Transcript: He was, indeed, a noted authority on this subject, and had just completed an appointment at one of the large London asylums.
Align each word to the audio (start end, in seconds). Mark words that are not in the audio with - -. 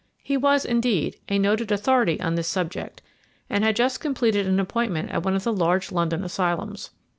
He 0.23 0.35
was, 0.35 0.65
indeed, 0.65 1.17
a 1.29 1.37
noted 1.37 1.71
authority 1.71 2.19
on 2.21 2.33
this 2.33 2.47
subject, 2.47 3.03
and 3.51 3.63
had 3.63 3.75
just 3.75 3.99
completed 3.99 4.47
an 4.47 4.59
appointment 4.59 5.11
at 5.11 5.21
one 5.21 5.35
of 5.35 5.43
the 5.43 5.53
large 5.53 5.91
London 5.91 6.23
asylums. 6.23 6.89